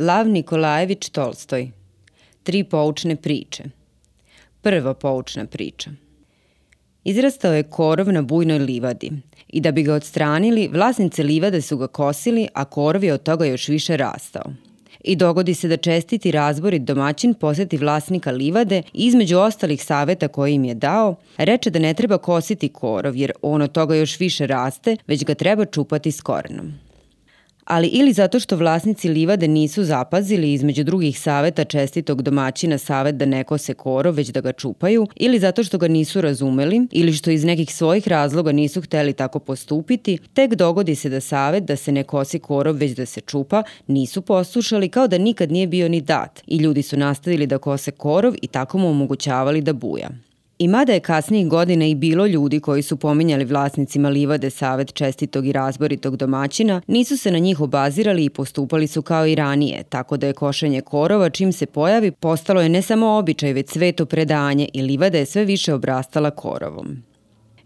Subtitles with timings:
[0.00, 1.70] Lav Nikolajević Tolstoj.
[2.42, 3.64] Tri poučne priče.
[4.62, 5.90] Prva poučna priča.
[7.04, 9.10] Izrastao je korov na bujnoj livadi
[9.48, 13.44] i da bi ga odstranili, vlasnice livade su ga kosili, a korov je od toga
[13.44, 14.52] još više rastao.
[15.04, 20.54] I dogodi se da čestiti razborit domaćin poseti vlasnika livade i između ostalih saveta koje
[20.54, 24.46] im je dao, reče da ne treba kositi korov jer on od toga još više
[24.46, 26.72] raste, već ga treba čupati s korenom
[27.70, 33.24] ali ili zato što vlasnici livade nisu zapazili između drugih saveta čestitog domaćina savet da
[33.24, 37.30] ne kose korov, već da ga čupaju, ili zato što ga nisu razumeli, ili što
[37.30, 41.92] iz nekih svojih razloga nisu hteli tako postupiti, tek dogodi se da savet da se
[41.92, 46.00] ne kosi korov, već da se čupa, nisu poslušali kao da nikad nije bio ni
[46.00, 50.29] dat i ljudi su nastavili da kose korov i tako mu omogućavali da buja.
[50.60, 55.46] I mada je kasnijih godina i bilo ljudi koji su pominjali vlasnicima livade savet čestitog
[55.46, 60.16] i razboritog domaćina, nisu se na njih obazirali i postupali su kao i ranije, tako
[60.16, 64.68] da je košenje korova čim se pojavi postalo je ne samo običaj, već sveto predanje
[64.72, 67.02] i livada je sve više obrastala korovom.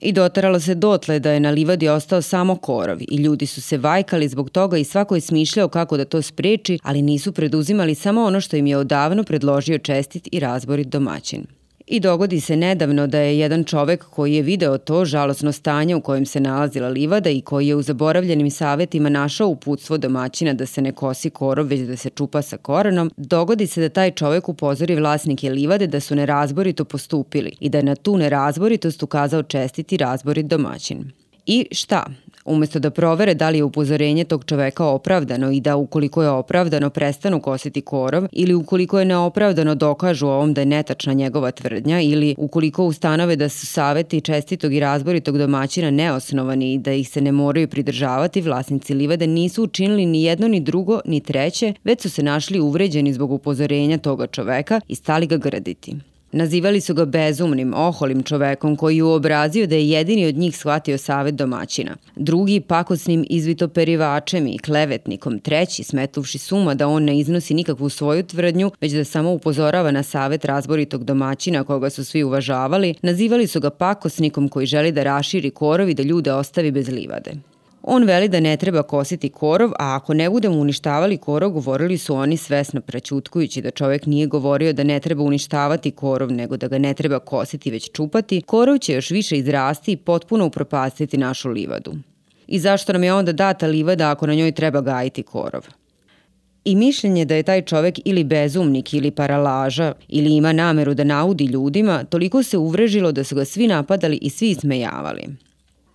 [0.00, 3.78] I dotaralo se dotle da je na livadi ostao samo korov i ljudi su se
[3.78, 8.22] vajkali zbog toga i svako je smišljao kako da to spreči, ali nisu preduzimali samo
[8.22, 11.61] ono što im je odavno predložio čestit i razborit domaćin.
[11.86, 16.00] I dogodi se nedavno da je jedan čovek koji je video to žalosno stanje u
[16.00, 20.82] kojem se nalazila livada i koji je u zaboravljenim savetima našao uputstvo domaćina da se
[20.82, 24.96] ne kosi korov već da se čupa sa korenom, dogodi se da taj čovek upozori
[24.96, 30.46] vlasnike livade da su nerazborito postupili i da je na tu nerazboritost ukazao čestiti razborit
[30.46, 31.21] domaćin.
[31.46, 32.04] I šta?
[32.44, 36.90] Umesto da provere da li je upozorenje tog čoveka opravdano i da ukoliko je opravdano
[36.90, 42.34] prestanu kositi korov ili ukoliko je neopravdano dokažu ovom da je netačna njegova tvrdnja ili
[42.38, 47.32] ukoliko ustanove da su saveti čestitog i razboritog domaćina neosnovani i da ih se ne
[47.32, 52.22] moraju pridržavati, vlasnici livade nisu učinili ni jedno ni drugo ni treće, već su se
[52.22, 56.11] našli uvređeni zbog upozorenja toga čoveka i stali ga graditi.
[56.32, 60.98] Nazivali su ga bezumnim, oholim čovekom koji je uobrazio da je jedini od njih shvatio
[60.98, 61.96] savet domaćina.
[62.16, 65.38] Drugi pakosnim izvitoperivačem i klevetnikom.
[65.38, 70.02] Treći smetuvši suma da on ne iznosi nikakvu svoju tvrdnju, već da samo upozorava na
[70.02, 75.50] savet razboritog domaćina koga su svi uvažavali, nazivali su ga pakosnikom koji želi da raširi
[75.50, 77.51] korov i da ljude ostavi bez livade.
[77.82, 82.14] On veli da ne treba kositi korov, a ako ne budemo uništavali korov, govorili su
[82.14, 86.78] oni svesno prećutkujući da čovek nije govorio da ne treba uništavati korov, nego da ga
[86.78, 91.94] ne treba kositi već čupati, korov će još više izrasti i potpuno upropastiti našu livadu.
[92.46, 95.62] I zašto nam je onda data livada ako na njoj treba gajiti korov?
[96.64, 101.44] I mišljenje da je taj čovek ili bezumnik ili paralaža ili ima nameru da naudi
[101.44, 105.51] ljudima, toliko se uvrežilo da su ga svi napadali i svi ismejavali.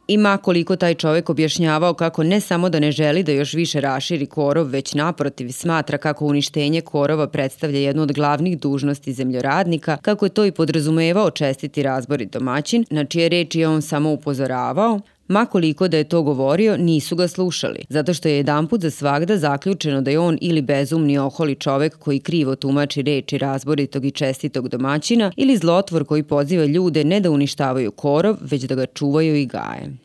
[0.08, 4.26] Ima koliko taj čovek objašnjavao kako ne samo da ne želi da još više raširi
[4.26, 10.30] korov, već naprotiv smatra kako uništenje korova predstavlja jednu od glavnih dužnosti zemljoradnika, kako je
[10.30, 15.88] to i podrazumevao čestiti razborit domaćin, na čije reči je on samo upozoravao, Ma koliko
[15.88, 20.12] da je to govorio, nisu ga slušali, zato što je jedanput za svagda zaključeno da
[20.12, 25.58] je on ili bezumni oholi čovek koji krivo tumači reči razboritog i čestitog domaćina ili
[25.58, 29.98] zlotvor koji poziva ljude ne da uništavaju korov, već da ga čuvaju i gaje.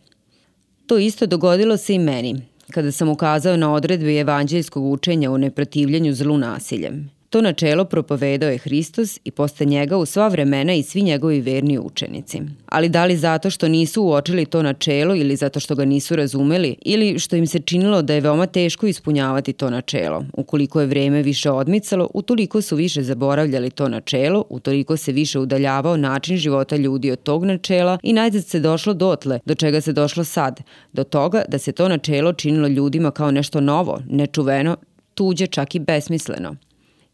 [0.87, 2.41] To isto dogodilo se i meni,
[2.71, 7.11] kada sam ukazao na odredbe evanđeljskog učenja o neprotivljanju zlu nasiljem.
[7.33, 11.79] To načelo propovedao je Hristos i posle njega u sva vremena i svi njegovi verni
[11.79, 12.41] učenici.
[12.67, 16.77] Ali da li zato što nisu uočili to načelo ili zato što ga nisu razumeli
[16.83, 20.25] ili što im se činilo da je veoma teško ispunjavati to načelo.
[20.33, 25.97] Ukoliko je vreme više odmicalo, utoliko su više zaboravljali to načelo, utoliko se više udaljavao
[25.97, 30.25] način života ljudi od tog načela i najzad se došlo dotle, do čega se došlo
[30.25, 30.61] sad,
[30.93, 34.77] do toga da se to načelo činilo ljudima kao nešto novo, nečuveno,
[35.15, 36.57] tuđe čak i besmisleno.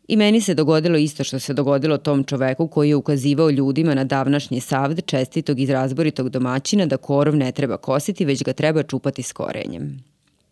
[0.08, 4.04] I meni se dogodilo isto što se dogodilo tom čoveku koji je ukazivao ljudima na
[4.04, 9.22] davnašnji savd čestitog i razboritog domaćina da korov ne treba kositi, već ga treba čupati
[9.22, 10.04] s korenjem.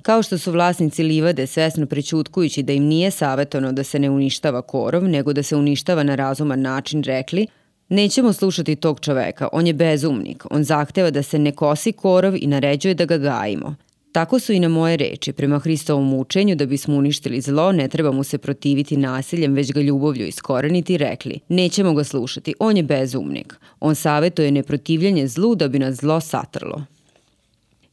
[0.03, 4.63] Kao što su vlasnici livade svesno prećutkujući da im nije savjetovano da se ne uništava
[4.63, 7.47] korov, nego da se uništava na razuman način rekli,
[7.89, 12.47] Nećemo slušati tog čoveka, on je bezumnik, on zahteva da se ne kosi korov i
[12.47, 13.75] naređuje da ga gajimo.
[14.17, 18.13] Tako su i na moje reči, prema Hristovom učenju da bismo uništili zlo, ne treba
[18.13, 23.55] mu se protiviti nasiljem, već ga ljubovlju iskoreniti, rekli, nećemo ga slušati, on je bezumnik.
[23.81, 26.85] On savetuje neprotivljanje zlu da bi nas zlo satrlo.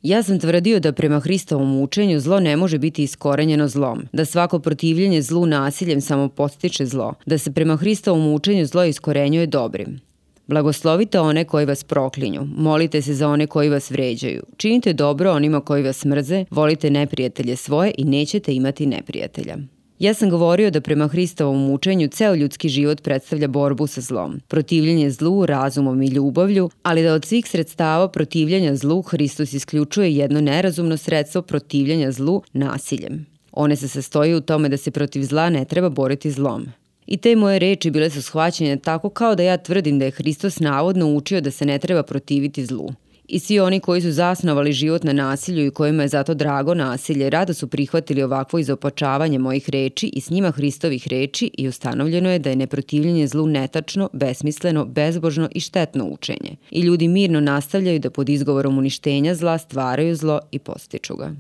[0.01, 4.59] Ja sam tvrdio da prema Hristovom učenju zlo ne može biti iskorenjeno zlom, da svako
[4.59, 10.12] protivljenje zlu nasiljem samo postiče zlo, da se prema Hristovom učenju zlo iskorenjuje dobrim.
[10.53, 15.61] Blagoslovite one koji vas proklinju, molite se za one koji vas vređaju, činite dobro onima
[15.61, 19.57] koji vas mrze, volite neprijatelje svoje i nećete imati neprijatelja.
[19.99, 25.09] Ja sam govorio da prema Hristovom učenju ceo ljudski život predstavlja borbu sa zlom, protivljenje
[25.09, 30.97] zlu razumom i ljubavlju, ali da od svih sredstava protivljenja zlu Hristos isključuje jedno nerazumno
[30.97, 33.25] sredstvo protivljenja zlu nasiljem.
[33.51, 36.67] One se sastoji u tome da se protiv zla ne treba boriti zlom.
[37.05, 40.59] I te moje reči bile su shvaćene tako kao da ja tvrdim da je Hristos
[40.59, 42.89] navodno učio da se ne treba protiviti zlu.
[43.27, 47.29] I svi oni koji su zasnovali život na nasilju i kojima je zato drago nasilje,
[47.29, 52.39] rado su prihvatili ovakvo izopačavanje mojih reči i s njima Hristovih reči i ustanovljeno je
[52.39, 56.55] da je neprotivljenje zlu netačno, besmisleno, bezbožno i štetno učenje.
[56.71, 61.35] I ljudi mirno nastavljaju da pod izgovorom uništenja zla stvaraju zlo i postiču ga.